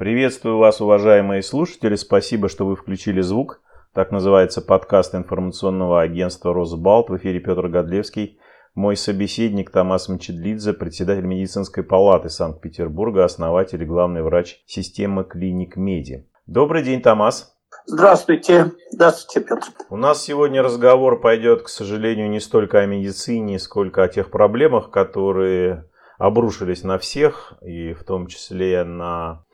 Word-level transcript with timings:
Приветствую 0.00 0.56
вас, 0.56 0.80
уважаемые 0.80 1.42
слушатели. 1.42 1.94
Спасибо, 1.94 2.48
что 2.48 2.64
вы 2.64 2.74
включили 2.74 3.20
звук. 3.20 3.60
Так 3.92 4.12
называется 4.12 4.62
подкаст 4.62 5.14
информационного 5.14 6.00
агентства 6.00 6.54
«Росбалт». 6.54 7.10
В 7.10 7.18
эфире 7.18 7.38
Петр 7.38 7.68
Годлевский. 7.68 8.38
Мой 8.74 8.96
собеседник 8.96 9.68
Томас 9.68 10.08
Мчедлидзе, 10.08 10.72
председатель 10.72 11.26
медицинской 11.26 11.84
палаты 11.84 12.30
Санкт-Петербурга, 12.30 13.26
основатель 13.26 13.82
и 13.82 13.84
главный 13.84 14.22
врач 14.22 14.62
системы 14.64 15.22
клиник 15.22 15.76
Меди. 15.76 16.26
Добрый 16.46 16.82
день, 16.82 17.02
Томас. 17.02 17.54
Здравствуйте. 17.84 18.72
Здравствуйте, 18.92 19.46
Петр. 19.46 19.66
У 19.90 19.98
нас 19.98 20.22
сегодня 20.22 20.62
разговор 20.62 21.20
пойдет, 21.20 21.64
к 21.64 21.68
сожалению, 21.68 22.30
не 22.30 22.40
столько 22.40 22.80
о 22.80 22.86
медицине, 22.86 23.58
сколько 23.58 24.02
о 24.02 24.08
тех 24.08 24.30
проблемах, 24.30 24.90
которые 24.90 25.84
обрушились 26.16 26.84
на 26.84 26.96
всех, 26.96 27.52
и 27.60 27.92
в 27.92 28.04
том 28.04 28.28
числе 28.28 28.82
на 28.84 29.44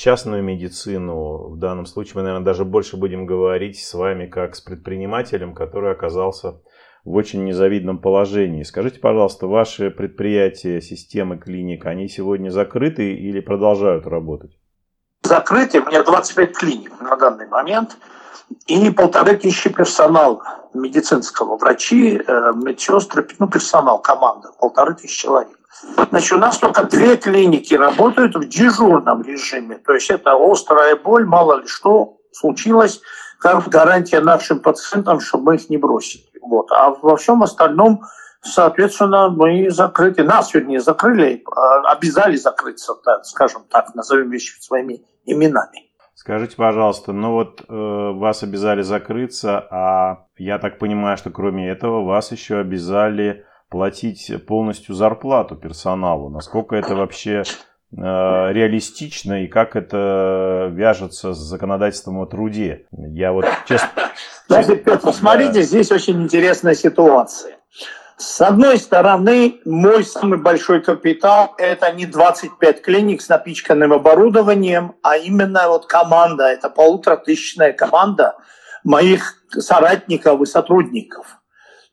частную 0.00 0.42
медицину. 0.42 1.50
В 1.50 1.58
данном 1.58 1.84
случае 1.84 2.14
мы, 2.16 2.22
наверное, 2.22 2.44
даже 2.44 2.64
больше 2.64 2.96
будем 2.96 3.26
говорить 3.26 3.78
с 3.78 3.92
вами 3.94 4.26
как 4.26 4.56
с 4.56 4.60
предпринимателем, 4.60 5.54
который 5.54 5.92
оказался 5.92 6.60
в 7.04 7.14
очень 7.14 7.44
незавидном 7.44 7.98
положении. 7.98 8.62
Скажите, 8.62 8.98
пожалуйста, 8.98 9.46
ваши 9.46 9.90
предприятия, 9.90 10.80
системы 10.80 11.38
клиник, 11.38 11.84
они 11.86 12.08
сегодня 12.08 12.50
закрыты 12.50 13.12
или 13.12 13.40
продолжают 13.40 14.06
работать? 14.06 14.58
Закрыты. 15.22 15.80
У 15.80 15.86
меня 15.86 16.02
25 16.02 16.56
клиник 16.56 17.00
на 17.00 17.16
данный 17.16 17.46
момент 17.46 17.96
и 18.66 18.90
полторы 18.90 19.36
тысячи 19.36 19.70
персонала 19.70 20.42
медицинского. 20.72 21.58
Врачи, 21.58 22.16
э, 22.16 22.52
медсестры, 22.54 23.26
ну, 23.38 23.48
персонал, 23.48 24.00
команда, 24.00 24.48
полторы 24.58 24.94
тысячи 24.94 25.22
человек. 25.22 25.59
Значит, 26.10 26.32
у 26.32 26.38
нас 26.38 26.58
только 26.58 26.84
две 26.84 27.16
клиники 27.16 27.74
работают 27.74 28.34
в 28.34 28.48
дежурном 28.48 29.22
режиме. 29.22 29.78
То 29.78 29.94
есть 29.94 30.10
это 30.10 30.32
острая 30.34 30.96
боль, 30.96 31.24
мало 31.24 31.60
ли 31.60 31.66
что 31.66 32.18
случилось, 32.32 33.00
как 33.38 33.68
гарантия 33.68 34.20
нашим 34.20 34.60
пациентам, 34.60 35.20
чтобы 35.20 35.44
мы 35.44 35.54
их 35.56 35.70
не 35.70 35.76
бросили. 35.78 36.24
Вот. 36.42 36.70
А 36.72 36.90
во 36.90 37.16
всем 37.16 37.42
остальном, 37.42 38.02
соответственно, 38.42 39.30
мы 39.30 39.70
закрыты. 39.70 40.24
Нас, 40.24 40.52
вернее, 40.52 40.80
закрыли, 40.80 41.42
а, 41.46 41.92
обязали 41.92 42.36
закрыться, 42.36 42.94
скажем 43.22 43.62
так, 43.70 43.94
назовем 43.94 44.30
вещи 44.30 44.60
своими 44.60 45.02
именами. 45.24 45.90
Скажите, 46.14 46.54
пожалуйста, 46.56 47.12
ну 47.12 47.32
вот 47.32 47.62
э, 47.66 47.72
вас 47.72 48.42
обязали 48.42 48.82
закрыться, 48.82 49.66
а 49.70 50.26
я 50.36 50.58
так 50.58 50.78
понимаю, 50.78 51.16
что 51.16 51.30
кроме 51.30 51.70
этого 51.70 52.04
вас 52.04 52.30
еще 52.30 52.58
обязали 52.58 53.46
платить 53.70 54.30
полностью 54.46 54.94
зарплату 54.94 55.56
персоналу. 55.56 56.28
Насколько 56.28 56.76
это 56.76 56.94
вообще 56.96 57.42
э, 57.42 57.94
реалистично 57.96 59.44
и 59.44 59.46
как 59.46 59.76
это 59.76 60.68
вяжется 60.72 61.32
с 61.32 61.38
законодательством 61.38 62.18
о 62.18 62.26
труде? 62.26 62.86
Я 62.90 63.32
вот 63.32 63.46
честно... 63.66 63.88
Значит, 64.48 64.84
Петр, 64.84 65.12
смотрите, 65.12 65.62
здесь 65.62 65.92
очень 65.92 66.20
интересная 66.20 66.74
ситуация. 66.74 67.56
С 68.16 68.40
одной 68.42 68.76
стороны, 68.78 69.60
мой 69.64 70.04
самый 70.04 70.38
большой 70.38 70.82
капитал– 70.82 71.54
это 71.58 71.90
не 71.92 72.04
25 72.04 72.82
клиник 72.82 73.22
с 73.22 73.28
напичканным 73.28 73.94
оборудованием, 73.94 74.96
а 75.02 75.16
именно 75.16 75.68
вот 75.68 75.86
команда, 75.86 76.48
это 76.48 76.68
полуторатысячная 76.68 77.72
команда 77.72 78.34
моих 78.84 79.36
соратников 79.50 80.42
и 80.42 80.46
сотрудников– 80.46 81.38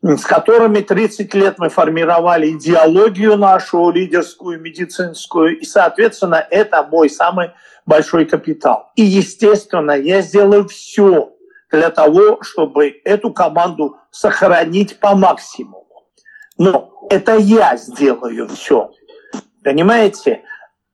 с 0.02 0.24
которыми 0.24 0.80
30 0.80 1.34
лет 1.34 1.56
мы 1.58 1.68
формировали 1.68 2.50
идеологию 2.52 3.36
нашу 3.36 3.90
лидерскую, 3.90 4.60
медицинскую, 4.60 5.58
и, 5.58 5.64
соответственно, 5.64 6.46
это 6.50 6.82
мой 6.84 7.10
самый 7.10 7.50
большой 7.84 8.24
капитал. 8.24 8.92
И, 8.94 9.02
естественно, 9.02 9.92
я 9.92 10.20
сделаю 10.20 10.68
все 10.68 11.32
для 11.70 11.90
того, 11.90 12.42
чтобы 12.42 13.00
эту 13.04 13.32
команду 13.32 13.96
сохранить 14.10 15.00
по 15.00 15.14
максимуму. 15.16 15.86
Но 16.56 16.92
это 17.10 17.36
я 17.36 17.76
сделаю 17.76 18.48
все. 18.48 18.90
Понимаете? 19.64 20.42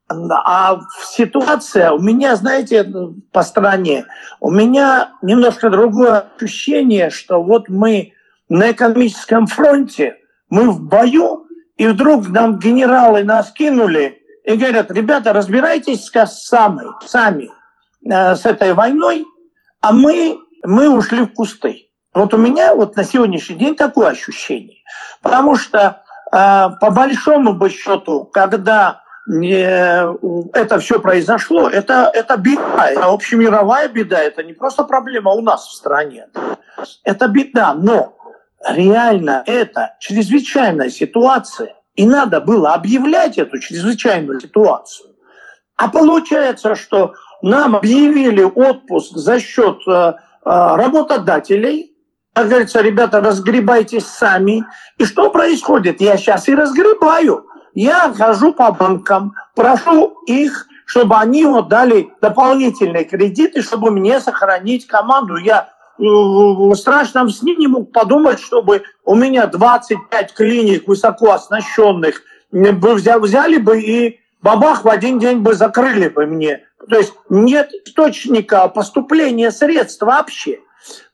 А 0.08 0.80
ситуация 1.10 1.92
у 1.92 1.98
меня, 1.98 2.36
знаете, 2.36 2.90
по 3.32 3.42
стране, 3.42 4.06
у 4.40 4.50
меня 4.50 5.12
немножко 5.22 5.70
другое 5.70 6.26
ощущение, 6.36 7.10
что 7.10 7.42
вот 7.42 7.68
мы 7.68 8.13
на 8.48 8.72
экономическом 8.72 9.46
фронте, 9.46 10.16
мы 10.50 10.70
в 10.70 10.80
бою, 10.80 11.46
и 11.76 11.86
вдруг 11.86 12.28
нам 12.28 12.58
генералы 12.58 13.24
нас 13.24 13.50
кинули 13.50 14.20
и 14.44 14.56
говорят, 14.56 14.90
ребята, 14.90 15.32
разбирайтесь 15.32 16.10
сами, 16.26 16.84
сами 17.06 17.50
э, 18.08 18.36
с 18.36 18.44
этой 18.44 18.74
войной, 18.74 19.24
а 19.80 19.92
мы, 19.92 20.38
мы 20.62 20.88
ушли 20.88 21.22
в 21.22 21.32
кусты. 21.32 21.88
Вот 22.12 22.32
у 22.32 22.36
меня 22.36 22.74
вот 22.74 22.94
на 22.94 23.04
сегодняшний 23.04 23.56
день 23.56 23.74
такое 23.74 24.08
ощущение. 24.08 24.78
Потому 25.22 25.56
что 25.56 26.02
э, 26.30 26.68
по 26.80 26.90
большому 26.90 27.54
бы 27.54 27.70
счету, 27.70 28.24
когда 28.24 29.00
э, 29.28 30.14
это 30.52 30.78
все 30.78 31.00
произошло, 31.00 31.68
это, 31.68 32.10
это 32.14 32.36
беда, 32.36 32.90
это 32.90 33.06
общемировая 33.06 33.88
беда, 33.88 34.20
это 34.20 34.44
не 34.44 34.52
просто 34.52 34.84
проблема 34.84 35.32
у 35.32 35.40
нас 35.40 35.66
в 35.66 35.74
стране. 35.74 36.28
Это 37.02 37.26
беда, 37.28 37.74
но 37.74 38.14
реально 38.68 39.42
это 39.46 39.96
чрезвычайная 40.00 40.90
ситуация, 40.90 41.74
и 41.94 42.06
надо 42.06 42.40
было 42.40 42.74
объявлять 42.74 43.38
эту 43.38 43.58
чрезвычайную 43.58 44.40
ситуацию. 44.40 45.14
А 45.76 45.88
получается, 45.88 46.74
что 46.74 47.14
нам 47.42 47.76
объявили 47.76 48.42
отпуск 48.42 49.16
за 49.16 49.40
счет 49.40 49.78
э, 49.86 49.90
э, 49.90 50.14
работодателей, 50.44 51.94
как 52.32 52.48
говорится, 52.48 52.80
ребята, 52.80 53.20
разгребайтесь 53.20 54.06
сами. 54.06 54.64
И 54.98 55.04
что 55.04 55.30
происходит? 55.30 56.00
Я 56.00 56.16
сейчас 56.16 56.48
и 56.48 56.54
разгребаю. 56.54 57.46
Я 57.74 58.12
хожу 58.12 58.52
по 58.52 58.72
банкам, 58.72 59.34
прошу 59.54 60.16
их, 60.26 60.66
чтобы 60.84 61.16
они 61.16 61.44
вот 61.44 61.68
дали 61.68 62.12
дополнительные 62.20 63.04
кредиты, 63.04 63.62
чтобы 63.62 63.92
мне 63.92 64.20
сохранить 64.20 64.86
команду. 64.86 65.36
Я 65.36 65.68
в 65.98 66.74
страшном 66.74 67.30
сне 67.30 67.54
не 67.56 67.66
мог 67.66 67.92
подумать, 67.92 68.40
чтобы 68.40 68.82
у 69.04 69.14
меня 69.14 69.46
25 69.46 70.34
клиник 70.34 70.88
высоко 70.88 71.32
оснащенных 71.32 72.22
взяли 72.50 73.58
бы 73.58 73.80
и 73.80 74.20
бабах 74.40 74.84
в 74.84 74.88
один 74.88 75.18
день 75.18 75.38
бы 75.38 75.54
закрыли 75.54 76.08
бы 76.08 76.26
мне. 76.26 76.64
То 76.88 76.98
есть 76.98 77.14
нет 77.28 77.70
источника 77.86 78.68
поступления 78.68 79.50
средств 79.50 80.02
вообще. 80.02 80.60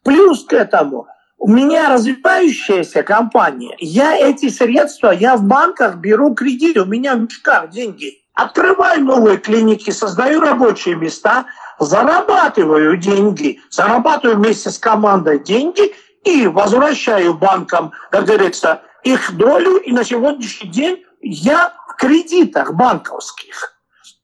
Плюс 0.03 0.45
к 0.45 0.53
этому, 0.53 1.07
у 1.39 1.49
меня 1.49 1.95
развивающаяся 1.95 3.03
компания. 3.03 3.77
Я 3.79 4.17
эти 4.17 4.49
средства, 4.49 5.11
я 5.11 5.37
в 5.37 5.45
банках 5.45 5.97
беру 5.97 6.35
кредит, 6.35 6.77
у 6.77 6.85
меня 6.85 7.15
в 7.15 7.21
мешках 7.21 7.71
деньги. 7.71 8.19
Открываю 8.35 9.05
новые 9.05 9.39
клиники, 9.39 9.91
создаю 9.91 10.41
рабочие 10.41 10.97
места– 10.97 11.47
зарабатываю 11.81 12.97
деньги, 12.97 13.61
зарабатываю 13.71 14.37
вместе 14.37 14.71
с 14.71 14.79
командой 14.79 15.41
деньги 15.41 15.95
и 16.25 16.47
возвращаю 16.47 17.35
банкам, 17.35 17.93
как 18.11 18.27
говорится, 18.27 18.83
их 19.03 19.37
долю. 19.37 19.79
И 19.79 19.93
на 19.93 20.05
сегодняшний 20.05 20.71
день 20.71 21.03
я 21.23 21.73
в 21.89 21.97
кредитах 21.97 22.75
банковских. 22.75 23.75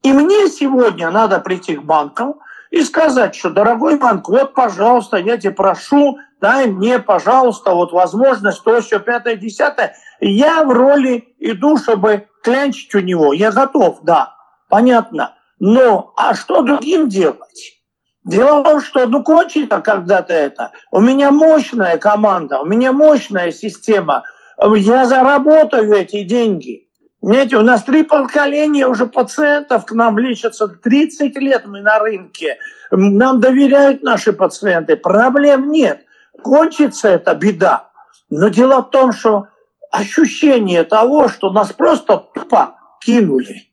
И 0.02 0.12
мне 0.12 0.48
сегодня 0.48 1.10
надо 1.10 1.40
прийти 1.40 1.76
к 1.76 1.82
банкам 1.82 2.36
и 2.70 2.82
сказать, 2.82 3.34
что, 3.34 3.50
дорогой 3.50 3.96
банк, 3.96 4.28
вот, 4.28 4.54
пожалуйста, 4.54 5.16
я 5.16 5.38
тебя 5.38 5.52
прошу, 5.52 6.18
дай 6.40 6.66
мне, 6.66 6.98
пожалуйста, 6.98 7.72
вот 7.72 7.92
возможность, 7.92 8.62
то, 8.62 8.80
все, 8.82 9.00
пятое, 9.00 9.36
десятое. 9.36 9.96
Я 10.20 10.62
в 10.62 10.70
роли 10.70 11.34
иду, 11.38 11.78
чтобы 11.78 12.28
клянчить 12.42 12.94
у 12.94 13.00
него. 13.00 13.32
Я 13.32 13.50
готов, 13.50 14.00
да, 14.02 14.36
понятно. 14.68 15.35
Но, 15.58 16.12
а 16.16 16.34
что 16.34 16.62
другим 16.62 17.08
делать? 17.08 17.76
Дело 18.24 18.60
в 18.60 18.64
том, 18.64 18.80
что 18.80 19.06
ну 19.06 19.22
кончится 19.22 19.80
когда-то 19.80 20.32
это. 20.32 20.72
У 20.90 21.00
меня 21.00 21.30
мощная 21.30 21.96
команда, 21.96 22.60
у 22.60 22.66
меня 22.66 22.92
мощная 22.92 23.52
система. 23.52 24.24
Я 24.60 25.06
заработаю 25.06 25.92
эти 25.92 26.24
деньги. 26.24 26.88
Знаете, 27.22 27.56
у 27.56 27.62
нас 27.62 27.82
три 27.84 28.02
поколения 28.02 28.86
уже 28.86 29.06
пациентов 29.06 29.86
к 29.86 29.92
нам 29.92 30.18
лечатся. 30.18 30.68
30 30.68 31.36
лет 31.38 31.66
мы 31.66 31.80
на 31.80 31.98
рынке. 31.98 32.58
Нам 32.90 33.40
доверяют 33.40 34.02
наши 34.02 34.32
пациенты. 34.32 34.96
Проблем 34.96 35.70
нет. 35.70 36.04
Кончится 36.42 37.08
эта 37.08 37.34
беда. 37.34 37.90
Но 38.28 38.48
дело 38.48 38.82
в 38.82 38.90
том, 38.90 39.12
что 39.12 39.46
ощущение 39.90 40.84
того, 40.84 41.28
что 41.28 41.50
нас 41.50 41.72
просто 41.72 42.18
тупо 42.34 42.76
кинули. 43.00 43.65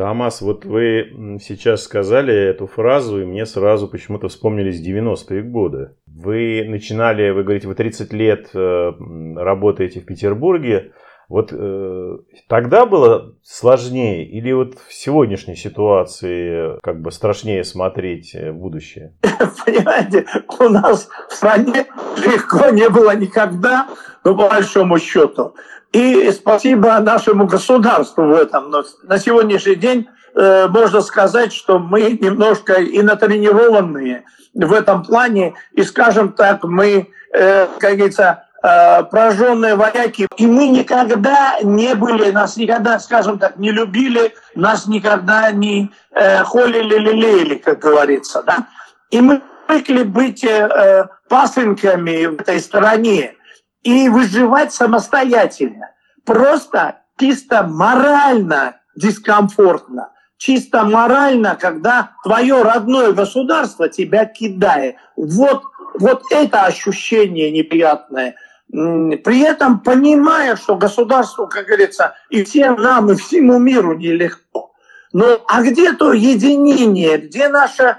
Томас, 0.00 0.40
вот 0.40 0.64
вы 0.64 1.38
сейчас 1.42 1.82
сказали 1.82 2.34
эту 2.34 2.66
фразу, 2.66 3.20
и 3.20 3.26
мне 3.26 3.44
сразу 3.44 3.86
почему-то 3.86 4.28
вспомнились 4.28 4.80
90-е 4.80 5.42
годы. 5.42 5.90
Вы 6.06 6.64
начинали, 6.66 7.28
вы 7.28 7.42
говорите, 7.42 7.68
вы 7.68 7.74
30 7.74 8.10
лет 8.14 8.48
э, 8.54 8.92
работаете 9.36 10.00
в 10.00 10.06
Петербурге, 10.06 10.92
Вот 11.28 11.52
э, 11.52 12.16
тогда 12.48 12.86
было 12.86 13.34
сложнее 13.42 14.26
или 14.26 14.50
вот 14.52 14.78
в 14.88 14.94
сегодняшней 14.94 15.54
ситуации 15.54 16.80
как 16.80 17.02
бы 17.02 17.12
страшнее 17.12 17.62
смотреть 17.62 18.34
э, 18.34 18.52
будущее? 18.52 19.12
Понимаете, 19.66 20.24
у 20.60 20.68
нас 20.70 21.10
в 21.28 21.34
стране 21.34 21.84
легко 22.24 22.70
не 22.70 22.88
было 22.88 23.14
никогда, 23.14 23.86
по 24.22 24.32
большому 24.32 24.98
счету. 24.98 25.54
И 25.92 26.30
спасибо 26.32 26.98
нашему 27.00 27.46
государству 27.46 28.24
в 28.24 28.34
этом. 28.34 28.70
Но 28.70 28.84
на 29.02 29.18
сегодняшний 29.18 29.74
день 29.74 30.08
э, 30.34 30.68
можно 30.68 31.00
сказать, 31.00 31.52
что 31.52 31.78
мы 31.80 32.18
немножко 32.20 32.74
и 32.74 33.02
натренированные 33.02 34.24
в 34.54 34.72
этом 34.72 35.02
плане. 35.02 35.54
И, 35.72 35.82
скажем 35.82 36.32
так, 36.32 36.62
мы, 36.62 37.08
э, 37.32 37.66
как 37.78 37.96
говорится, 37.96 38.44
э, 38.62 39.02
прожженные 39.04 39.74
вояки. 39.74 40.28
И 40.36 40.46
мы 40.46 40.68
никогда 40.68 41.58
не 41.62 41.96
были, 41.96 42.30
нас 42.30 42.56
никогда, 42.56 43.00
скажем 43.00 43.40
так, 43.40 43.56
не 43.56 43.72
любили, 43.72 44.32
нас 44.54 44.86
никогда 44.86 45.50
не 45.50 45.90
э, 46.12 46.44
холили, 46.44 46.98
лелеяли, 46.98 47.56
как 47.56 47.80
говорится. 47.80 48.44
Да? 48.44 48.68
И 49.10 49.20
мы 49.20 49.42
привыкли 49.66 50.04
быть 50.04 50.44
э, 50.44 51.08
пасынками 51.28 52.26
в 52.26 52.40
этой 52.40 52.60
стране 52.60 53.34
и 53.82 54.08
выживать 54.08 54.72
самостоятельно. 54.72 55.90
Просто 56.24 57.00
чисто 57.18 57.62
морально 57.62 58.76
дискомфортно. 58.96 60.12
Чисто 60.36 60.84
морально, 60.84 61.56
когда 61.60 62.12
твое 62.22 62.62
родное 62.62 63.12
государство 63.12 63.88
тебя 63.88 64.24
кидает. 64.24 64.96
Вот, 65.16 65.62
вот 65.98 66.22
это 66.30 66.64
ощущение 66.64 67.50
неприятное. 67.50 68.36
При 68.70 69.40
этом 69.40 69.80
понимая, 69.80 70.56
что 70.56 70.76
государству, 70.76 71.46
как 71.46 71.66
говорится, 71.66 72.14
и 72.30 72.44
всем 72.44 72.76
нам, 72.76 73.10
и 73.10 73.16
всему 73.16 73.58
миру 73.58 73.96
нелегко. 73.96 74.72
Но 75.12 75.40
а 75.48 75.62
где 75.62 75.92
то 75.92 76.12
единение, 76.12 77.18
где 77.18 77.48
наша 77.48 77.98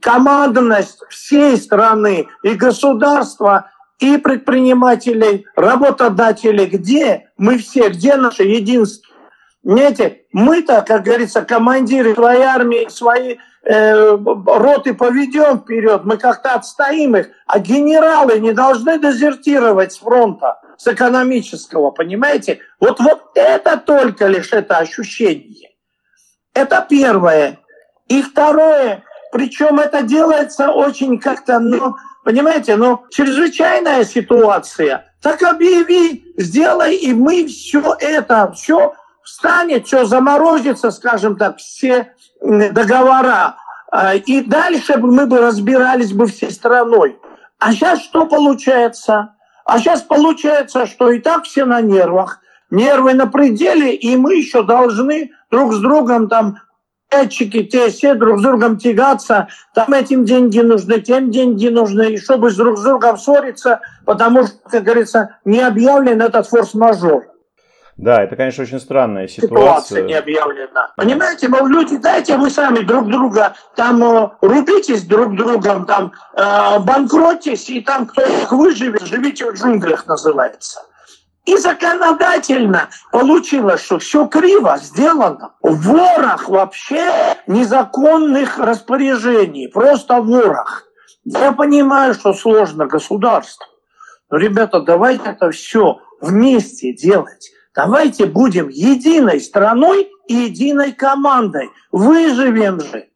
командность 0.00 1.02
всей 1.10 1.56
страны 1.58 2.26
и 2.42 2.54
государства, 2.54 3.70
и 3.98 4.16
предпринимателей, 4.16 5.46
работодателей, 5.56 6.66
где 6.66 7.30
мы 7.36 7.58
все, 7.58 7.88
где 7.88 8.16
наше 8.16 8.44
единство. 8.44 9.14
Знаете, 9.64 10.22
мы-то, 10.32 10.84
как 10.86 11.02
говорится, 11.02 11.42
командиры 11.42 12.14
своей 12.14 12.42
армии, 12.42 12.88
свои 12.88 13.36
э, 13.64 14.16
роты 14.46 14.94
поведем 14.94 15.58
вперед, 15.58 16.02
мы 16.04 16.16
как-то 16.16 16.54
отстоим 16.54 17.16
их, 17.16 17.30
а 17.46 17.58
генералы 17.58 18.38
не 18.38 18.52
должны 18.52 18.98
дезертировать 19.00 19.92
с 19.92 19.98
фронта, 19.98 20.60
с 20.76 20.86
экономического, 20.86 21.90
понимаете? 21.90 22.60
Вот, 22.78 23.00
вот 23.00 23.32
это 23.34 23.76
только 23.76 24.28
лишь 24.28 24.52
это 24.52 24.78
ощущение. 24.78 25.70
Это 26.54 26.86
первое. 26.88 27.58
И 28.06 28.22
второе, 28.22 29.02
причем 29.32 29.80
это 29.80 30.02
делается 30.02 30.70
очень 30.70 31.18
как-то, 31.18 31.58
ну, 31.58 31.96
Понимаете, 32.24 32.76
ну, 32.76 33.04
чрезвычайная 33.10 34.04
ситуация. 34.04 35.12
Так 35.22 35.42
объяви, 35.42 36.24
сделай, 36.36 36.96
и 36.96 37.12
мы 37.12 37.46
все 37.46 37.96
это, 37.98 38.52
все 38.52 38.94
встанет, 39.24 39.86
все 39.86 40.04
заморозится, 40.04 40.90
скажем 40.90 41.36
так, 41.36 41.58
все 41.58 42.14
договора. 42.40 43.56
А, 43.90 44.14
и 44.14 44.42
дальше 44.42 44.96
мы 44.98 45.26
бы 45.26 45.38
разбирались 45.38 46.12
бы 46.12 46.26
всей 46.26 46.50
страной. 46.50 47.18
А 47.58 47.72
сейчас 47.72 48.02
что 48.02 48.26
получается? 48.26 49.34
А 49.64 49.78
сейчас 49.78 50.02
получается, 50.02 50.86
что 50.86 51.10
и 51.10 51.20
так 51.20 51.44
все 51.44 51.64
на 51.64 51.80
нервах, 51.80 52.40
нервы 52.70 53.14
на 53.14 53.26
пределе, 53.26 53.94
и 53.94 54.16
мы 54.16 54.36
еще 54.36 54.62
должны 54.62 55.32
друг 55.50 55.74
с 55.74 55.78
другом 55.78 56.28
там 56.28 56.58
Этчики, 57.10 57.62
те 57.64 57.88
все 57.88 58.14
друг 58.14 58.38
с 58.38 58.42
другом 58.42 58.76
тягаться, 58.76 59.48
там 59.74 59.94
этим 59.94 60.26
деньги 60.26 60.60
нужны, 60.60 61.00
тем 61.00 61.30
деньги 61.30 61.68
нужны, 61.68 62.12
и 62.12 62.18
чтобы 62.18 62.52
друг 62.52 62.78
с 62.78 62.82
другом 62.82 63.16
ссориться, 63.16 63.80
потому 64.04 64.46
что, 64.46 64.58
как 64.70 64.82
говорится, 64.82 65.36
не 65.46 65.60
объявлен 65.60 66.20
этот 66.20 66.46
форс-мажор. 66.46 67.28
Да, 67.98 68.22
это, 68.22 68.36
конечно, 68.36 68.62
очень 68.62 68.78
странная 68.78 69.26
ситуация. 69.26 69.48
Ситуация 69.48 70.02
не 70.02 70.14
объявлена. 70.14 70.92
Понимаете, 70.96 71.48
мол, 71.48 71.66
люди, 71.66 71.96
дайте 71.96 72.36
вы 72.36 72.48
сами 72.48 72.80
друг 72.80 73.08
друга, 73.08 73.54
там 73.74 74.04
э, 74.04 74.30
рубитесь 74.40 75.02
друг 75.02 75.34
другом, 75.34 75.84
там 75.84 76.12
э, 76.36 76.78
банкротьтесь, 76.78 77.68
и 77.70 77.80
там 77.80 78.06
кто 78.06 78.22
их 78.22 78.52
выживет, 78.52 79.02
живите 79.02 79.50
в 79.50 79.54
джунглях 79.54 80.06
называется. 80.06 80.80
И 81.48 81.56
законодательно 81.56 82.90
получилось, 83.10 83.82
что 83.82 83.98
все 83.98 84.26
криво 84.26 84.76
сделано. 84.82 85.54
Ворох 85.62 86.46
вообще 86.50 87.10
незаконных 87.46 88.58
распоряжений, 88.58 89.66
просто 89.66 90.20
ворох. 90.20 90.82
Я 91.24 91.52
понимаю, 91.52 92.12
что 92.12 92.34
сложно 92.34 92.84
государство. 92.84 93.64
Но, 94.28 94.36
ребята, 94.36 94.80
давайте 94.80 95.30
это 95.30 95.50
все 95.50 95.96
вместе 96.20 96.92
делать. 96.92 97.50
Давайте 97.74 98.26
будем 98.26 98.68
единой 98.68 99.40
страной 99.40 100.10
и 100.26 100.34
единой 100.34 100.92
командой. 100.92 101.70
Выживем 101.90 102.78
же. 102.78 103.08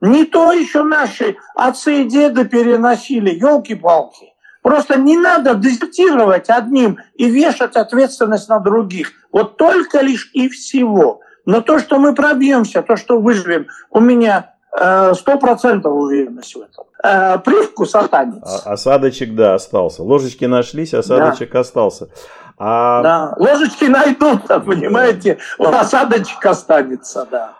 Не 0.00 0.26
то 0.26 0.52
еще 0.52 0.84
наши 0.84 1.38
отцы 1.56 2.02
и 2.02 2.04
деды 2.04 2.44
переносили, 2.44 3.30
елки-палки. 3.30 4.29
Просто 4.62 4.98
не 4.98 5.16
надо 5.16 5.54
дезертировать 5.54 6.50
одним 6.50 6.98
и 7.14 7.30
вешать 7.30 7.76
ответственность 7.76 8.48
на 8.48 8.58
других. 8.58 9.12
Вот 9.32 9.56
только 9.56 10.00
лишь 10.00 10.30
и 10.34 10.48
всего. 10.48 11.20
Но 11.46 11.60
то, 11.62 11.78
что 11.78 11.98
мы 11.98 12.14
пробьемся, 12.14 12.82
то, 12.82 12.96
что 12.96 13.20
выживем, 13.20 13.68
у 13.90 14.00
меня 14.00 14.54
э, 14.78 15.14
сто 15.14 15.38
процентов 15.38 15.94
уверенность 15.94 16.54
в 16.54 16.60
этом. 16.60 16.84
Э, 17.02 17.38
привкус 17.38 17.94
останется. 17.94 18.62
А, 18.64 18.72
осадочек, 18.72 19.34
да, 19.34 19.54
остался. 19.54 20.02
Ложечки 20.02 20.44
нашлись, 20.44 20.92
осадочек 20.92 21.52
да. 21.52 21.60
остался. 21.60 22.10
А... 22.58 23.02
Да, 23.02 23.34
ложечки 23.38 23.84
найдутся, 23.86 24.60
понимаете, 24.66 25.38
вот 25.58 25.74
осадочек 25.74 26.44
останется, 26.44 27.26
да. 27.30 27.54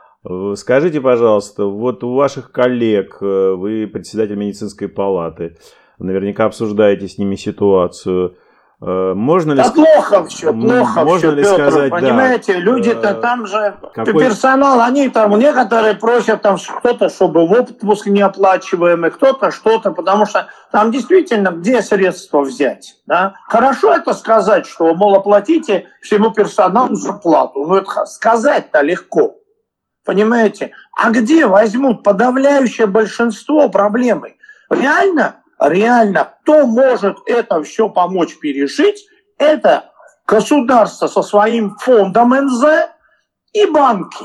Скажите, 0.56 1.00
пожалуйста, 1.00 1.64
вот 1.64 2.04
у 2.04 2.14
ваших 2.14 2.52
коллег, 2.52 3.16
э, 3.22 3.54
вы 3.54 3.86
председатель 3.86 4.36
медицинской 4.36 4.88
палаты, 4.88 5.56
наверняка 6.04 6.46
обсуждаете 6.46 7.08
с 7.08 7.18
ними 7.18 7.36
ситуацию. 7.36 8.36
Э, 8.82 9.12
можно 9.14 9.52
ли... 9.52 9.62
Да 9.62 9.70
плохо 9.70 10.24
все, 10.24 10.52
плохо 10.54 11.04
Можно 11.04 11.18
все, 11.18 11.30
ли 11.32 11.42
Петр, 11.42 11.54
сказать, 11.54 11.90
понимаете, 11.90 12.54
да, 12.54 12.60
люди-то 12.60 13.08
э, 13.10 13.14
там 13.14 13.46
же, 13.46 13.76
какой... 13.92 14.24
персонал, 14.24 14.80
они 14.80 15.10
там, 15.10 15.38
некоторые 15.38 15.94
просят 15.94 16.40
там 16.40 16.56
кто-то, 16.56 17.10
чтобы 17.10 17.46
в 17.46 17.52
отпуск 17.52 18.06
неоплачиваемый, 18.06 19.10
кто-то 19.10 19.50
что-то, 19.50 19.92
потому 19.92 20.24
что 20.24 20.46
там 20.72 20.90
действительно 20.90 21.50
где 21.50 21.82
средства 21.82 22.40
взять, 22.40 22.96
да? 23.06 23.34
Хорошо 23.48 23.92
это 23.92 24.14
сказать, 24.14 24.66
что, 24.66 24.94
мол, 24.94 25.14
оплатите 25.14 25.88
всему 26.00 26.30
персоналу 26.30 26.94
зарплату, 26.94 27.66
ну 27.66 27.74
это 27.74 28.06
сказать-то 28.06 28.80
легко, 28.80 29.34
понимаете? 30.06 30.72
А 30.96 31.10
где 31.10 31.46
возьмут 31.46 32.02
подавляющее 32.02 32.86
большинство 32.86 33.68
проблемы? 33.68 34.36
Реально 34.70 35.39
реально, 35.60 36.34
кто 36.42 36.66
может 36.66 37.18
это 37.26 37.62
все 37.62 37.88
помочь 37.88 38.38
пережить, 38.38 39.06
это 39.38 39.90
государство 40.26 41.06
со 41.06 41.22
своим 41.22 41.76
фондом 41.76 42.30
НЗ 42.30 42.64
и 43.52 43.66
банки. 43.66 44.24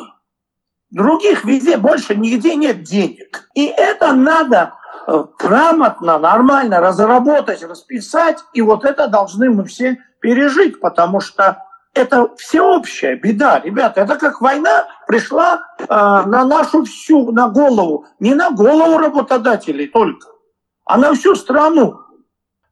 Других 0.91 1.43
везде 1.43 1.77
больше 1.77 2.15
нигде 2.15 2.55
нет 2.55 2.83
денег. 2.83 3.49
И 3.53 3.65
это 3.65 4.13
надо 4.13 4.73
э, 5.07 5.23
грамотно, 5.39 6.19
нормально 6.19 6.79
разработать, 6.79 7.63
расписать, 7.63 8.39
и 8.53 8.61
вот 8.61 8.85
это 8.85 9.07
должны 9.07 9.49
мы 9.49 9.65
все 9.65 9.97
пережить, 10.21 10.79
потому 10.79 11.19
что 11.19 11.63
это 11.93 12.29
всеобщая 12.37 13.15
беда, 13.15 13.59
ребята. 13.59 14.01
Это 14.01 14.15
как 14.17 14.41
война 14.41 14.85
пришла 15.07 15.61
э, 15.79 15.85
на 15.87 16.45
нашу 16.45 16.85
всю, 16.85 17.31
на 17.31 17.49
голову, 17.49 18.05
не 18.19 18.35
на 18.35 18.51
голову 18.51 18.97
работодателей 18.97 19.87
только 19.87 20.34
а 20.85 20.97
на 20.97 21.13
всю 21.13 21.35
страну. 21.35 21.99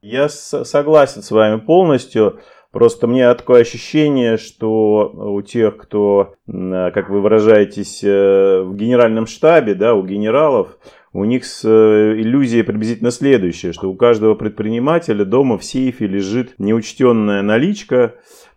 Я 0.00 0.28
согласен 0.28 1.22
с 1.22 1.30
вами 1.30 1.60
полностью. 1.60 2.40
Просто 2.70 3.06
мне 3.06 3.32
такое 3.34 3.60
ощущение, 3.60 4.36
что 4.36 5.08
у 5.14 5.42
тех, 5.42 5.76
кто, 5.76 6.34
как 6.46 7.08
вы 7.08 7.20
выражаетесь, 7.20 8.02
э, 8.02 8.62
в 8.62 8.74
генеральном 8.74 9.28
штабе, 9.28 9.74
да, 9.74 9.94
у 9.94 10.04
генералов, 10.04 10.76
у 11.12 11.24
них 11.24 11.44
э, 11.62 11.68
иллюзия 11.68 12.64
приблизительно 12.64 13.12
следующая, 13.12 13.72
что 13.72 13.88
у 13.88 13.94
каждого 13.94 14.34
предпринимателя 14.34 15.24
дома 15.24 15.56
в 15.56 15.64
сейфе 15.64 16.08
лежит 16.08 16.54
неучтенная 16.58 17.42
наличка, 17.42 18.16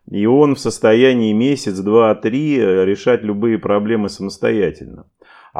и 0.10 0.26
он 0.26 0.56
в 0.56 0.60
состоянии 0.60 1.32
месяц, 1.32 1.78
два, 1.78 2.16
три 2.16 2.58
решать 2.58 3.22
любые 3.22 3.60
проблемы 3.60 4.10
самостоятельно. 4.10 5.06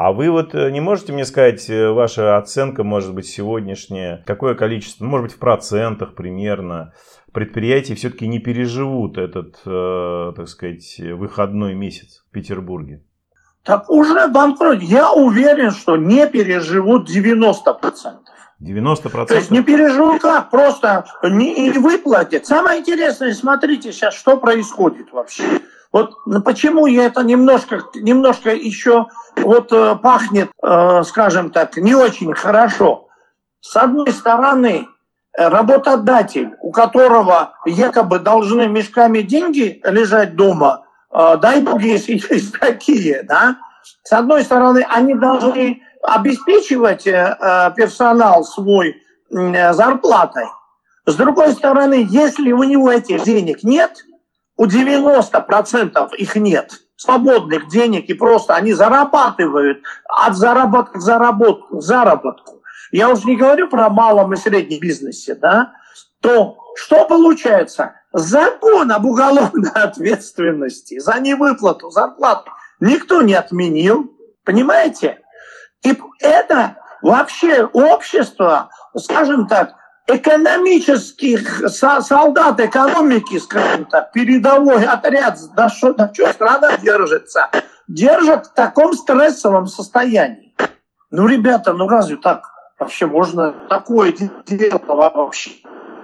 А 0.00 0.12
вы 0.12 0.30
вот 0.30 0.54
э, 0.54 0.70
не 0.70 0.80
можете 0.80 1.12
мне 1.12 1.24
сказать, 1.24 1.68
э, 1.68 1.90
ваша 1.90 2.36
оценка, 2.36 2.84
может 2.84 3.12
быть, 3.14 3.26
сегодняшняя, 3.26 4.22
какое 4.26 4.54
количество, 4.54 5.02
ну, 5.02 5.10
может 5.10 5.24
быть, 5.24 5.34
в 5.34 5.40
процентах 5.40 6.14
примерно, 6.14 6.92
предприятий 7.32 7.96
все-таки 7.96 8.28
не 8.28 8.38
переживут 8.38 9.18
этот, 9.18 9.56
э, 9.66 10.32
так 10.36 10.48
сказать, 10.48 11.00
выходной 11.00 11.74
месяц 11.74 12.22
в 12.28 12.32
Петербурге? 12.32 13.02
Так 13.64 13.90
уже 13.90 14.28
банкрот. 14.28 14.82
Я 14.82 15.10
уверен, 15.10 15.72
что 15.72 15.96
не 15.96 16.28
переживут 16.28 17.10
90%. 17.10 18.18
90%? 18.62 19.26
То 19.26 19.34
есть 19.34 19.50
не 19.50 19.64
переживут 19.64 20.22
как, 20.22 20.50
просто 20.50 21.06
не, 21.24 21.70
не 21.70 21.76
выплатят. 21.76 22.46
Самое 22.46 22.78
интересное, 22.78 23.34
смотрите 23.34 23.90
сейчас, 23.90 24.14
что 24.14 24.36
происходит 24.36 25.10
вообще. 25.10 25.42
Вот 25.92 26.16
почему 26.44 26.86
я 26.86 27.06
это 27.06 27.22
немножко, 27.22 27.82
немножко 27.94 28.54
еще 28.54 29.06
вот 29.36 29.72
э, 29.72 29.96
пахнет, 29.96 30.50
э, 30.62 31.02
скажем 31.04 31.50
так, 31.50 31.76
не 31.76 31.94
очень 31.94 32.34
хорошо. 32.34 33.08
С 33.60 33.74
одной 33.76 34.12
стороны, 34.12 34.86
работодатель, 35.32 36.50
у 36.60 36.72
которого 36.72 37.54
якобы 37.64 38.18
должны 38.18 38.68
мешками 38.68 39.20
деньги 39.20 39.80
лежать 39.82 40.36
дома, 40.36 40.84
э, 41.10 41.36
дай 41.40 41.62
бог, 41.62 41.80
если 41.80 42.12
есть 42.34 42.58
такие, 42.58 43.22
да, 43.22 43.56
с 44.02 44.12
одной 44.12 44.44
стороны, 44.44 44.84
они 44.90 45.14
должны 45.14 45.82
обеспечивать 46.02 47.04
персонал 47.04 48.44
свой 48.44 49.02
зарплатой. 49.30 50.46
С 51.06 51.16
другой 51.16 51.52
стороны, 51.52 52.06
если 52.08 52.52
у 52.52 52.62
него 52.62 52.90
этих 52.92 53.24
денег 53.24 53.62
нет– 53.62 53.92
у 54.58 54.66
90% 54.66 56.16
их 56.16 56.36
нет 56.36 56.72
свободных 56.96 57.68
денег, 57.68 58.10
и 58.10 58.14
просто 58.14 58.54
они 58.56 58.72
зарабатывают 58.72 59.78
от 60.08 60.36
заработка 60.36 60.98
к 60.98 61.00
заработку, 61.00 61.80
заработку. 61.80 62.60
Я 62.90 63.08
уже 63.08 63.26
не 63.26 63.36
говорю 63.36 63.68
про 63.68 63.88
малом 63.88 64.32
и 64.32 64.36
среднем 64.36 64.80
бизнесе, 64.80 65.36
да, 65.36 65.72
то 66.20 66.58
что 66.74 67.06
получается? 67.06 67.94
Закон 68.12 68.90
об 68.90 69.06
уголовной 69.06 69.70
ответственности 69.74 70.98
за 70.98 71.20
невыплату 71.20 71.90
зарплаты 71.90 72.50
никто 72.80 73.22
не 73.22 73.34
отменил, 73.34 74.12
понимаете? 74.44 75.20
И 75.84 75.96
это 76.20 76.78
вообще 77.02 77.64
общество, 77.64 78.70
скажем 78.96 79.46
так, 79.46 79.74
экономических 80.08 81.68
солдат 81.68 82.58
экономики, 82.60 83.38
скажем 83.38 83.84
так, 83.84 84.10
передовой 84.12 84.84
отряд, 84.84 85.38
да 85.54 85.68
что, 85.68 85.92
да 85.92 86.10
что 86.12 86.32
страна 86.32 86.76
держится, 86.78 87.50
держат 87.86 88.46
в 88.46 88.54
таком 88.54 88.94
стрессовом 88.94 89.66
состоянии. 89.66 90.54
Ну, 91.10 91.26
ребята, 91.26 91.74
ну 91.74 91.86
разве 91.88 92.16
так 92.16 92.50
вообще 92.78 93.06
можно 93.06 93.52
такое 93.68 94.14
дело 94.46 94.80
вообще? 94.86 95.50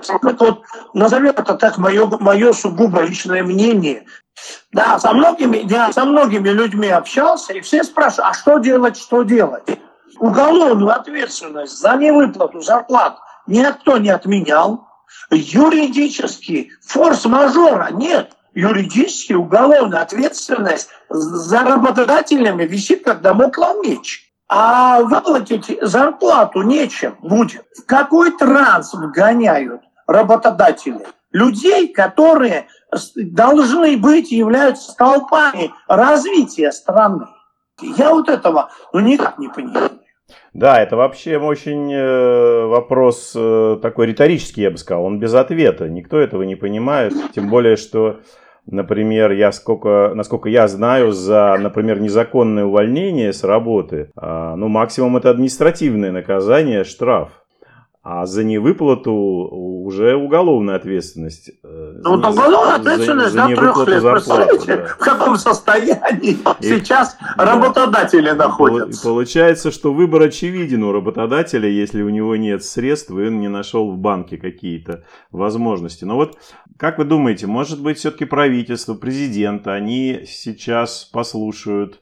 Это 0.06 0.44
вот, 0.44 0.62
назовем 0.92 1.32
это 1.37 1.54
так, 1.54 1.78
мое, 1.78 2.06
мое 2.20 2.52
сугубо 2.52 3.00
личное 3.00 3.42
мнение. 3.42 4.04
Да, 4.70 4.99
со 4.99 5.14
многими, 5.14 5.58
я 5.70 5.92
со 5.92 6.04
многими 6.04 6.50
людьми 6.50 6.88
общался, 6.88 7.54
и 7.54 7.61
все 7.61 7.84
спрашивают, 7.84 8.30
а 8.30 8.34
что 8.34 8.58
делать, 8.58 8.99
что 8.99 9.23
делать? 9.23 9.64
Уголовную 10.18 10.94
ответственность 10.94 11.78
за 11.78 11.96
невыплату 11.96 12.61
зарплат– 12.61 13.18
никто 13.46 13.98
не 13.98 14.10
отменял. 14.10 14.88
Юридически 15.30 16.72
форс-мажора 16.86 17.90
нет. 17.92 18.32
Юридически 18.54 19.32
уголовная 19.32 20.02
ответственность 20.02 20.88
за 21.08 21.60
работодателями 21.60 22.64
висит 22.64 23.04
как 23.04 23.20
домоклов 23.20 23.84
меч. 23.84 24.32
А 24.48 25.00
выплатить 25.02 25.78
зарплату 25.82 26.62
нечем 26.62 27.16
будет. 27.20 27.64
В 27.76 27.86
какой 27.86 28.36
транс 28.36 28.92
вгоняют 28.94 29.82
работодатели? 30.06 31.06
Людей, 31.32 31.88
которые 31.92 32.68
должны 33.16 33.96
быть 33.96 34.30
являются 34.30 34.92
столпами 34.92 35.72
развития 35.88 36.70
страны. 36.70 37.26
Я 37.80 38.10
вот 38.10 38.28
этого 38.28 38.70
ну, 38.92 39.00
никак 39.00 39.38
не 39.38 39.48
понимаю. 39.48 39.90
Да, 40.54 40.80
это 40.80 40.96
вообще 40.96 41.37
очень 41.37 41.92
э, 41.92 42.66
вопрос 42.66 43.32
э, 43.37 43.76
такой 43.82 44.06
риторический, 44.06 44.62
я 44.62 44.70
бы 44.70 44.76
сказал. 44.76 45.04
Он 45.04 45.18
без 45.18 45.34
ответа. 45.34 45.88
Никто 45.88 46.16
этого 46.16 46.44
не 46.44 46.54
понимает. 46.54 47.12
Тем 47.34 47.50
более, 47.50 47.75
что, 47.75 48.20
например, 48.64 49.32
я 49.32 49.50
сколько, 49.50 50.12
насколько 50.14 50.49
я 50.49 50.68
знаю, 50.68 51.11
за, 51.11 51.56
например, 51.58 52.00
незаконное 52.00 52.66
увольнение 52.66 53.32
с 53.32 53.42
работы, 53.42 54.12
а, 54.14 54.54
ну, 54.54 54.68
максимум 54.68 55.16
это 55.16 55.30
административное 55.30 56.12
наказание, 56.12 56.84
штраф. 56.84 57.30
А 58.04 58.25
за 58.25 58.44
невыплату 58.44 59.12
уже 59.12 60.14
уголовная 60.14 60.76
ответственность. 60.76 61.50
Ну, 62.04 62.23
за, 62.23 62.28
уголовная 62.28 62.75
ответственность 62.76 63.32
за, 63.32 63.49
за 63.49 63.54
трех 63.56 63.88
лет. 63.88 64.02
Представляете, 64.02 64.76
да. 64.76 64.87
в 64.87 64.99
каком 64.99 65.37
состоянии 65.37 66.37
и, 66.61 66.62
сейчас 66.62 67.16
да. 67.37 67.44
работодатели 67.44 68.30
находятся. 68.30 69.00
И 69.00 69.04
получается, 69.04 69.70
что 69.70 69.92
выбор 69.92 70.23
очевиден 70.23 70.82
у 70.82 70.92
работодателя, 70.92 71.68
если 71.68 72.02
у 72.02 72.11
него 72.11 72.37
нет 72.37 72.62
средств, 72.62 73.11
и 73.11 73.14
он 73.14 73.40
не 73.40 73.49
нашел 73.49 73.90
в 73.90 73.96
банке 73.96 74.37
какие-то 74.37 75.04
возможности. 75.30 76.04
Но 76.04 76.16
вот, 76.16 76.38
как 76.76 76.99
вы 76.99 77.04
думаете, 77.04 77.46
может 77.46 77.80
быть, 77.80 77.99
все-таки 77.99 78.26
правительство, 78.26 78.94
президент, 78.94 79.66
они 79.66 80.25
сейчас 80.26 81.04
послушают 81.04 82.00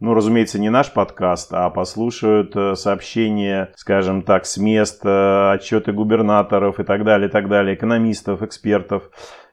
ну, 0.00 0.14
разумеется, 0.14 0.58
не 0.58 0.70
наш 0.70 0.92
подкаст, 0.92 1.52
а 1.52 1.68
послушают 1.68 2.56
э, 2.56 2.74
сообщения, 2.74 3.70
скажем 3.76 4.22
так, 4.22 4.46
с 4.46 4.56
мест, 4.56 5.04
э, 5.04 5.52
отчеты 5.52 5.92
губернаторов 5.92 6.80
и 6.80 6.84
так 6.84 7.04
далее, 7.04 7.28
и 7.28 7.30
так 7.30 7.48
далее, 7.48 7.74
экономистов, 7.74 8.42
экспертов. 8.42 9.10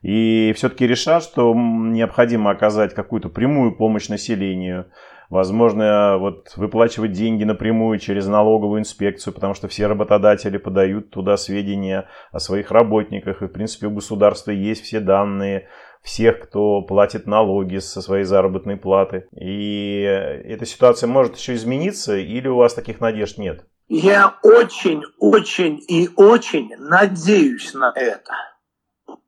И 0.08 0.54
все-таки 0.56 0.88
решат, 0.88 1.22
что 1.22 1.54
необходимо 1.54 2.52
оказать 2.52 2.94
какую-то 2.94 3.28
прямую 3.28 3.76
помощь 3.76 4.08
населению, 4.08 4.86
Возможно, 5.30 6.18
вот 6.18 6.54
выплачивать 6.56 7.12
деньги 7.12 7.44
напрямую 7.44 8.00
через 8.00 8.28
налоговую 8.28 8.80
инспекцию, 8.80 9.34
потому 9.34 9.54
что 9.54 9.68
все 9.68 9.88
работодатели 9.88 10.56
подают 10.58 11.10
туда 11.10 11.36
сведения 11.36 12.08
о 12.32 12.40
своих 12.40 12.72
работниках. 12.72 13.42
И, 13.42 13.48
в 13.48 13.50
принципе, 13.50 13.88
у 13.88 13.92
государства 13.92 14.52
есть 14.52 14.86
все 14.86 15.02
данные 15.02 15.68
всех, 16.02 16.40
кто 16.40 16.82
платит 16.82 17.28
налоги 17.28 17.80
со 17.80 18.02
своей 18.02 18.24
заработной 18.24 18.78
платы. 18.78 19.28
И 19.38 20.00
эта 20.00 20.66
ситуация 20.66 21.08
может 21.08 21.36
еще 21.36 21.56
измениться, 21.56 22.16
или 22.16 22.48
у 22.48 22.56
вас 22.56 22.74
таких 22.74 23.02
надежд 23.02 23.38
нет? 23.38 23.66
Я 23.90 24.38
очень, 24.44 25.02
очень 25.20 25.82
и 25.90 26.10
очень 26.16 26.70
надеюсь 26.78 27.74
на 27.74 27.92
это. 27.94 28.32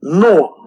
Но 0.01 0.58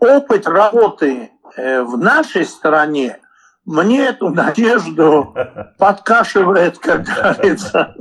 опыт 0.00 0.46
работы 0.46 1.30
э, 1.56 1.82
в 1.82 1.96
нашей 1.98 2.44
стране 2.44 3.20
мне 3.64 4.06
эту 4.06 4.30
надежду 4.30 5.34
подкашивает, 5.78 6.78
как 6.78 7.04
говорится. 7.04 7.94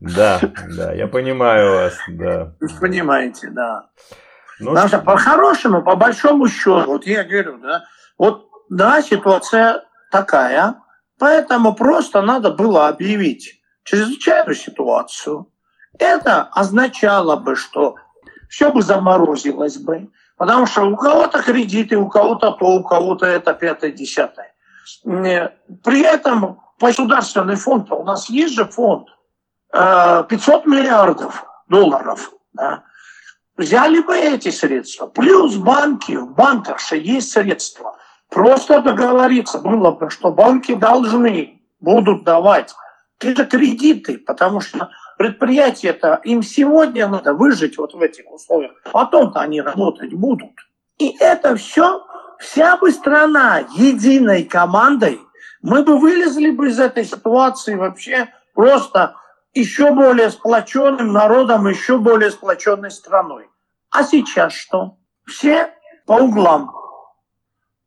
Да, 0.00 0.40
да, 0.76 0.92
я 0.92 1.06
понимаю 1.06 1.74
вас, 1.74 1.94
да. 2.08 2.54
Вы 2.58 2.68
понимаете, 2.80 3.50
да. 3.50 3.86
Ну, 4.58 4.70
Потому 4.70 4.88
что 4.88 4.98
по-хорошему, 4.98 5.82
по 5.82 5.94
большому 5.94 6.48
счету, 6.48 6.86
вот 6.86 7.06
я 7.06 7.22
говорю, 7.24 7.58
да, 7.58 7.84
вот 8.18 8.48
да, 8.68 9.02
ситуация 9.02 9.84
такая, 10.10 10.76
поэтому 11.18 11.74
просто 11.74 12.22
надо 12.22 12.50
было 12.50 12.88
объявить 12.88 13.60
чрезвычайную 13.84 14.54
ситуацию. 14.54 15.48
Это 15.98 16.48
означало 16.52 17.36
бы, 17.36 17.54
что 17.54 17.96
все 18.48 18.72
бы 18.72 18.82
заморозилось 18.82 19.78
бы, 19.78 20.10
потому 20.42 20.66
что 20.66 20.82
у 20.82 20.96
кого-то 20.96 21.40
кредиты, 21.40 21.96
у 21.96 22.08
кого-то 22.08 22.50
то, 22.50 22.66
у 22.66 22.82
кого-то 22.82 23.26
это 23.26 23.54
пятое, 23.54 23.92
десятое. 23.92 24.52
При 25.04 26.02
этом 26.02 26.60
государственный 26.80 27.54
фонд, 27.54 27.92
у 27.92 28.02
нас 28.02 28.28
есть 28.28 28.54
же 28.54 28.64
фонд, 28.64 29.06
500 29.70 29.76
э, 30.32 30.68
миллиардов 30.68 31.44
долларов, 31.68 32.32
да, 32.54 32.82
Взяли 33.56 34.00
бы 34.00 34.16
эти 34.16 34.50
средства. 34.50 35.06
Плюс 35.06 35.54
банки, 35.54 36.16
в 36.16 36.34
банках 36.34 36.80
же 36.80 36.96
есть 36.96 37.30
средства. 37.30 37.96
Просто 38.28 38.82
договориться 38.82 39.60
было 39.60 39.92
бы, 39.92 40.10
что 40.10 40.32
банки 40.32 40.74
должны 40.74 41.62
будут 41.78 42.24
давать 42.24 42.74
какие-то 43.18 43.44
кредиты, 43.44 44.18
потому 44.18 44.60
что 44.60 44.90
предприятия-то 45.18 46.20
им 46.24 46.42
сегодня 46.42 47.08
надо 47.08 47.34
выжить 47.34 47.78
вот 47.78 47.94
в 47.94 48.00
этих 48.00 48.30
условиях. 48.30 48.72
Потом-то 48.92 49.40
они 49.40 49.60
работать 49.60 50.12
будут. 50.12 50.52
И 50.98 51.16
это 51.18 51.56
все, 51.56 52.04
вся 52.38 52.76
бы 52.76 52.90
страна 52.90 53.64
единой 53.76 54.44
командой, 54.44 55.20
мы 55.62 55.82
бы 55.82 55.98
вылезли 55.98 56.50
бы 56.50 56.68
из 56.68 56.78
этой 56.78 57.04
ситуации 57.04 57.74
вообще 57.74 58.28
просто 58.54 59.14
еще 59.54 59.92
более 59.92 60.30
сплоченным 60.30 61.12
народом, 61.12 61.66
еще 61.68 61.98
более 61.98 62.30
сплоченной 62.30 62.90
страной. 62.90 63.48
А 63.90 64.02
сейчас 64.02 64.52
что? 64.52 64.96
Все 65.26 65.72
по 66.06 66.14
углам. 66.14 66.72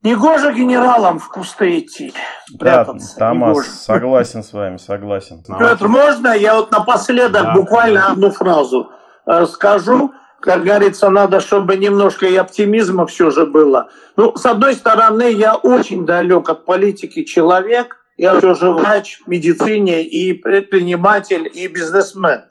Негоже 0.06 0.54
генералам 0.54 1.18
в 1.18 1.30
кусты 1.30 1.80
идти. 1.80 2.14
Да, 2.54 2.86
Томас, 3.18 3.84
согласен 3.84 4.44
с 4.44 4.54
вами, 4.54 4.78
согласен. 4.78 5.44
Петр, 5.44 5.88
можно 5.88 6.28
я 6.28 6.58
вот 6.58 6.70
напоследок 6.70 7.42
да. 7.42 7.54
буквально 7.56 8.12
одну 8.12 8.30
фразу 8.30 8.92
э, 9.26 9.48
скажу? 9.48 10.14
Как 10.42 10.64
говорится, 10.64 11.10
надо, 11.10 11.40
чтобы 11.40 11.76
немножко 11.76 12.28
и 12.28 12.36
оптимизма 12.36 13.08
все 13.08 13.32
же 13.32 13.48
было. 13.48 13.90
Ну, 14.16 14.36
с 14.36 14.46
одной 14.46 14.76
стороны, 14.76 15.32
я 15.32 15.56
очень 15.56 16.06
далек 16.06 16.50
от 16.50 16.66
политики 16.66 17.24
человек. 17.24 17.98
Я 18.16 18.38
все 18.38 18.54
же 18.54 18.72
врач 18.74 19.22
в 19.26 19.28
медицине 19.28 20.04
и 20.04 20.34
предприниматель, 20.34 21.50
и 21.52 21.68
бизнесмен. 21.68 22.44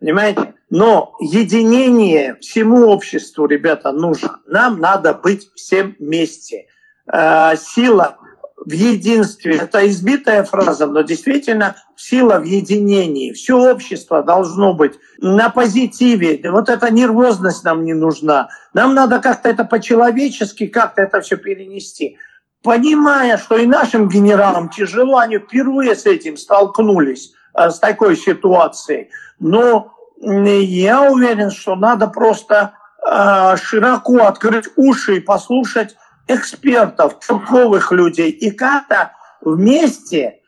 Понимаете? 0.00 0.54
Но 0.68 1.14
единение 1.20 2.34
всему 2.40 2.88
обществу, 2.88 3.46
ребята, 3.46 3.92
нужно. 3.92 4.40
Нам 4.46 4.80
надо 4.80 5.14
быть 5.14 5.48
всем 5.54 5.94
вместе. 6.00 6.66
Э, 7.10 7.56
сила 7.56 8.18
в 8.56 8.70
единстве. 8.70 9.56
Это 9.56 9.86
избитая 9.88 10.44
фраза, 10.44 10.86
но 10.86 11.00
действительно 11.00 11.76
сила 11.96 12.38
в 12.38 12.42
единении. 12.42 13.32
Все 13.32 13.56
общество 13.56 14.22
должно 14.22 14.74
быть 14.74 14.94
на 15.18 15.48
позитиве. 15.48 16.40
Вот 16.50 16.68
эта 16.68 16.92
нервозность 16.92 17.64
нам 17.64 17.84
не 17.84 17.94
нужна. 17.94 18.48
Нам 18.74 18.94
надо 18.94 19.20
как-то 19.20 19.48
это 19.48 19.64
по-человечески, 19.64 20.66
как-то 20.66 21.02
это 21.02 21.20
все 21.22 21.36
перенести. 21.36 22.18
Понимая, 22.62 23.38
что 23.38 23.56
и 23.56 23.64
нашим 23.64 24.08
генералам 24.08 24.68
тяжело, 24.68 25.18
они 25.18 25.38
впервые 25.38 25.94
с 25.94 26.04
этим 26.04 26.36
столкнулись, 26.36 27.32
э, 27.54 27.70
с 27.70 27.78
такой 27.78 28.16
ситуацией. 28.16 29.08
Но 29.38 29.94
я 30.20 31.10
уверен, 31.10 31.50
что 31.50 31.74
надо 31.74 32.08
просто 32.08 32.74
э, 33.08 33.56
широко 33.56 34.26
открыть 34.26 34.68
уши 34.76 35.18
и 35.18 35.20
послушать 35.20 35.96
экспертов, 36.28 37.18
толковых 37.26 37.90
людей 37.92 38.30
и 38.30 38.50
как-то 38.50 39.12
вместе 39.40 40.40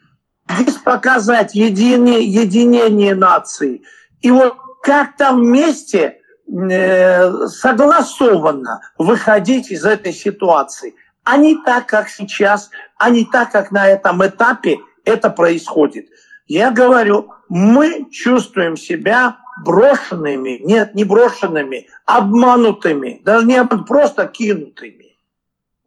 здесь 0.48 0.76
показать 0.76 1.54
едине, 1.54 2.20
единение 2.22 3.14
нации. 3.14 3.82
И 4.20 4.30
вот 4.30 4.56
как-то 4.82 5.32
вместе 5.32 6.20
э, 6.48 7.46
согласованно 7.46 8.80
выходить 8.98 9.70
из 9.70 9.84
этой 9.84 10.12
ситуации. 10.12 10.94
А 11.24 11.36
не 11.36 11.56
так, 11.64 11.86
как 11.86 12.08
сейчас, 12.08 12.70
а 12.98 13.10
не 13.10 13.24
так, 13.24 13.52
как 13.52 13.70
на 13.70 13.86
этом 13.88 14.24
этапе 14.26 14.78
это 15.04 15.30
происходит. 15.30 16.06
Я 16.46 16.70
говорю, 16.72 17.32
мы 17.48 18.08
чувствуем 18.10 18.76
себя 18.76 19.38
брошенными, 19.64 20.60
нет, 20.64 20.94
не 20.94 21.04
брошенными, 21.04 21.88
обманутыми, 22.06 23.20
даже 23.24 23.46
не 23.46 23.64
просто 23.64 24.26
кинутыми. 24.26 25.09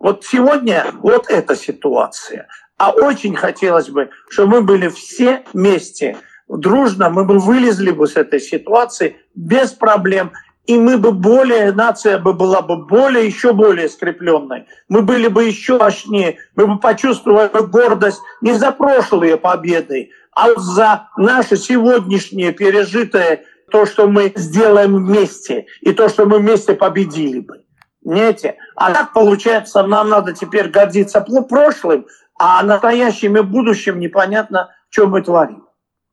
Вот 0.04 0.26
сегодня 0.26 0.88
вот 1.02 1.28
эта 1.30 1.56
ситуация. 1.56 2.50
А 2.78 2.92
очень 2.92 3.36
хотелось 3.38 3.88
бы, 3.88 4.10
чтобы 4.30 4.58
мы 4.58 4.62
были 4.62 4.90
все 4.90 5.46
вместе, 5.54 6.18
дружно, 6.50 7.10
мы 7.10 7.24
бы 7.24 7.40
вылезли 7.40 7.92
бы 7.92 8.06
с 8.06 8.18
этой 8.18 8.42
ситуации 8.42 9.16
без 9.34 9.72
проблем. 9.72 10.34
И 10.66 10.78
мы 10.78 10.98
бы 10.98 11.14
более, 11.14 11.72
нация 11.72 12.20
бы 12.20 12.34
была 12.34 12.62
бы 12.62 12.86
более, 12.86 13.26
еще 13.26 13.54
более 13.54 13.88
скрепленной. 13.88 14.66
Мы 14.90 15.04
были 15.04 15.30
бы 15.30 15.46
еще 15.46 15.78
мощнее. 15.78 16.38
Мы 16.56 16.68
бы 16.68 16.80
почувствовали 16.80 17.66
гордость 17.66 18.20
не 18.42 18.52
за 18.52 18.74
прошлые 18.74 19.38
победы, 19.38 20.10
а 20.34 20.54
за 20.60 21.08
наше 21.16 21.56
сегодняшнее 21.56 22.52
пережитое, 22.52 23.44
то, 23.72 23.86
что 23.86 24.08
мы 24.08 24.34
сделаем 24.36 24.98
вместе, 24.98 25.66
и 25.80 25.94
то, 25.94 26.10
что 26.10 26.26
мы 26.26 26.40
вместе 26.40 26.74
победили 26.74 27.40
бы. 27.40 27.63
Понимаете? 28.04 28.58
А 28.76 28.94
так 28.94 29.14
получается, 29.14 29.84
нам 29.84 30.10
надо 30.10 30.34
теперь 30.34 30.70
гордиться 30.70 31.22
прошлым, 31.22 32.06
а 32.38 32.64
настоящим 32.64 33.38
и 33.38 33.42
будущим 33.42 34.00
непонятно, 34.00 34.70
что 34.90 35.08
мы 35.08 35.22
творим. 35.22 35.68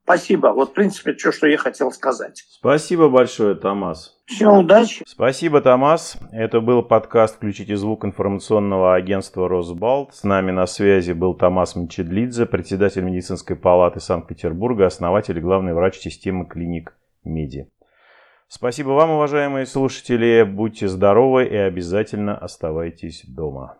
Спасибо. 0.04 0.48
Вот, 0.48 0.70
в 0.70 0.72
принципе, 0.72 1.14
все, 1.14 1.30
что 1.30 1.46
я 1.46 1.56
хотел 1.56 1.92
сказать. 1.92 2.42
Спасибо 2.48 3.08
большое, 3.08 3.54
Томас. 3.54 4.16
Все, 4.26 4.48
удачи. 4.48 5.04
Спасибо, 5.06 5.60
Томас. 5.60 6.16
Это 6.32 6.60
был 6.60 6.82
подкаст 6.82 7.36
«Включите 7.36 7.76
звук» 7.76 8.04
информационного 8.04 8.94
агентства 8.96 9.48
«Росбалт». 9.48 10.14
С 10.14 10.24
нами 10.24 10.50
на 10.50 10.66
связи 10.66 11.12
был 11.12 11.34
Томас 11.34 11.76
Мчедлидзе, 11.76 12.46
председатель 12.46 13.02
медицинской 13.02 13.54
палаты 13.54 14.00
Санкт-Петербурга, 14.00 14.86
основатель 14.86 15.38
и 15.38 15.40
главный 15.40 15.74
врач 15.74 15.98
системы 15.98 16.44
клиник 16.44 16.96
МЕДИ. 17.22 17.68
Спасибо 18.52 18.88
вам, 18.88 19.10
уважаемые 19.10 19.64
слушатели. 19.64 20.42
Будьте 20.42 20.88
здоровы 20.88 21.46
и 21.46 21.54
обязательно 21.54 22.36
оставайтесь 22.36 23.22
дома. 23.24 23.79